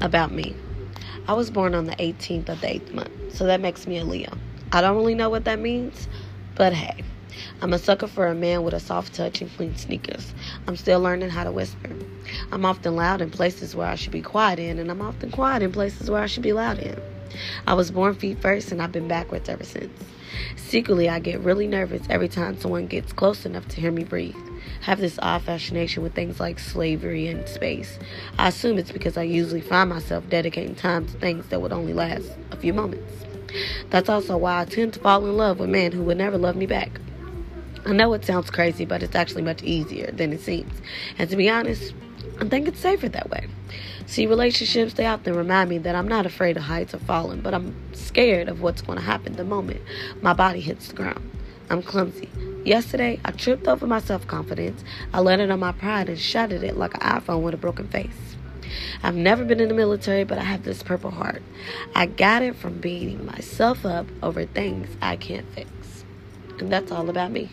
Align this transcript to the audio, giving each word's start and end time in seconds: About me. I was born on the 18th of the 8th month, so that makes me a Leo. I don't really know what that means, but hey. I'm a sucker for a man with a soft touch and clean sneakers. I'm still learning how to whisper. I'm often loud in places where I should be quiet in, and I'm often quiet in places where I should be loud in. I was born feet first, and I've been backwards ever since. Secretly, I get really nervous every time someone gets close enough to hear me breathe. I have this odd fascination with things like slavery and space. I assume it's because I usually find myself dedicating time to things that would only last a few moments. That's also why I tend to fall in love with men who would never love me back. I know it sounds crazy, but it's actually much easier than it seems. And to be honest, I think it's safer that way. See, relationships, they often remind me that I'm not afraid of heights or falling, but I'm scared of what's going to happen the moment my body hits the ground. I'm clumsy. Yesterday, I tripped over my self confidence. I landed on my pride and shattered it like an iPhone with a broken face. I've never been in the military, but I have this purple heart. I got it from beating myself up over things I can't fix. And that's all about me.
About 0.00 0.32
me. 0.32 0.56
I 1.28 1.34
was 1.34 1.50
born 1.50 1.74
on 1.74 1.84
the 1.84 1.96
18th 1.96 2.48
of 2.48 2.60
the 2.62 2.68
8th 2.68 2.94
month, 2.94 3.36
so 3.36 3.44
that 3.44 3.60
makes 3.60 3.86
me 3.86 3.98
a 3.98 4.04
Leo. 4.04 4.32
I 4.72 4.80
don't 4.80 4.96
really 4.96 5.14
know 5.14 5.28
what 5.28 5.44
that 5.44 5.58
means, 5.58 6.08
but 6.54 6.72
hey. 6.72 7.04
I'm 7.62 7.74
a 7.74 7.78
sucker 7.78 8.06
for 8.06 8.26
a 8.26 8.34
man 8.34 8.62
with 8.62 8.72
a 8.72 8.80
soft 8.80 9.14
touch 9.14 9.42
and 9.42 9.54
clean 9.56 9.76
sneakers. 9.76 10.32
I'm 10.66 10.76
still 10.76 11.00
learning 11.00 11.28
how 11.28 11.44
to 11.44 11.52
whisper. 11.52 11.90
I'm 12.50 12.64
often 12.64 12.96
loud 12.96 13.20
in 13.20 13.30
places 13.30 13.76
where 13.76 13.86
I 13.86 13.94
should 13.94 14.12
be 14.12 14.22
quiet 14.22 14.58
in, 14.58 14.78
and 14.78 14.90
I'm 14.90 15.02
often 15.02 15.30
quiet 15.30 15.62
in 15.62 15.70
places 15.70 16.10
where 16.10 16.22
I 16.22 16.26
should 16.26 16.42
be 16.42 16.54
loud 16.54 16.78
in. 16.78 16.98
I 17.66 17.74
was 17.74 17.90
born 17.90 18.14
feet 18.14 18.40
first, 18.40 18.72
and 18.72 18.82
I've 18.82 18.92
been 18.92 19.08
backwards 19.08 19.48
ever 19.48 19.64
since. 19.64 19.92
Secretly, 20.56 21.08
I 21.08 21.18
get 21.18 21.40
really 21.40 21.66
nervous 21.66 22.02
every 22.08 22.28
time 22.28 22.58
someone 22.58 22.86
gets 22.86 23.12
close 23.12 23.44
enough 23.44 23.66
to 23.68 23.80
hear 23.80 23.90
me 23.90 24.04
breathe. 24.04 24.36
I 24.82 24.84
have 24.84 25.00
this 25.00 25.18
odd 25.20 25.42
fascination 25.42 26.02
with 26.02 26.14
things 26.14 26.40
like 26.40 26.58
slavery 26.58 27.26
and 27.26 27.48
space. 27.48 27.98
I 28.38 28.48
assume 28.48 28.78
it's 28.78 28.92
because 28.92 29.16
I 29.16 29.22
usually 29.22 29.60
find 29.60 29.90
myself 29.90 30.28
dedicating 30.28 30.74
time 30.74 31.06
to 31.06 31.12
things 31.14 31.46
that 31.48 31.60
would 31.60 31.72
only 31.72 31.92
last 31.92 32.30
a 32.50 32.56
few 32.56 32.72
moments. 32.72 33.12
That's 33.90 34.08
also 34.08 34.36
why 34.36 34.60
I 34.60 34.64
tend 34.64 34.94
to 34.94 35.00
fall 35.00 35.26
in 35.26 35.36
love 35.36 35.58
with 35.58 35.70
men 35.70 35.92
who 35.92 36.02
would 36.04 36.18
never 36.18 36.38
love 36.38 36.56
me 36.56 36.66
back. 36.66 37.00
I 37.86 37.92
know 37.92 38.12
it 38.12 38.24
sounds 38.24 38.50
crazy, 38.50 38.84
but 38.84 39.02
it's 39.02 39.16
actually 39.16 39.42
much 39.42 39.62
easier 39.62 40.10
than 40.12 40.32
it 40.32 40.40
seems. 40.40 40.72
And 41.18 41.28
to 41.30 41.36
be 41.36 41.48
honest, 41.48 41.94
I 42.40 42.48
think 42.48 42.68
it's 42.68 42.78
safer 42.78 43.08
that 43.08 43.30
way. 43.30 43.48
See, 44.06 44.26
relationships, 44.26 44.94
they 44.94 45.06
often 45.06 45.36
remind 45.36 45.70
me 45.70 45.78
that 45.78 45.94
I'm 45.94 46.08
not 46.08 46.26
afraid 46.26 46.56
of 46.56 46.64
heights 46.64 46.94
or 46.94 46.98
falling, 46.98 47.40
but 47.40 47.54
I'm 47.54 47.74
scared 47.94 48.48
of 48.48 48.60
what's 48.60 48.82
going 48.82 48.98
to 48.98 49.04
happen 49.04 49.34
the 49.34 49.44
moment 49.44 49.80
my 50.20 50.32
body 50.32 50.60
hits 50.60 50.88
the 50.88 50.94
ground. 50.94 51.30
I'm 51.70 51.82
clumsy. 51.82 52.28
Yesterday, 52.64 53.20
I 53.24 53.30
tripped 53.30 53.68
over 53.68 53.86
my 53.86 54.00
self 54.00 54.26
confidence. 54.26 54.82
I 55.14 55.20
landed 55.20 55.50
on 55.50 55.60
my 55.60 55.72
pride 55.72 56.08
and 56.08 56.18
shattered 56.18 56.62
it 56.62 56.76
like 56.76 56.94
an 56.94 57.00
iPhone 57.00 57.42
with 57.42 57.54
a 57.54 57.56
broken 57.56 57.88
face. 57.88 58.36
I've 59.02 59.14
never 59.14 59.44
been 59.44 59.60
in 59.60 59.68
the 59.68 59.74
military, 59.74 60.24
but 60.24 60.38
I 60.38 60.44
have 60.44 60.64
this 60.64 60.82
purple 60.82 61.10
heart. 61.10 61.42
I 61.94 62.06
got 62.06 62.42
it 62.42 62.56
from 62.56 62.80
beating 62.80 63.24
myself 63.24 63.86
up 63.86 64.06
over 64.22 64.44
things 64.44 64.88
I 65.00 65.16
can't 65.16 65.46
fix. 65.54 65.70
And 66.58 66.70
that's 66.70 66.92
all 66.92 67.08
about 67.08 67.30
me. 67.30 67.50